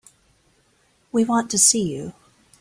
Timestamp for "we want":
1.11-1.51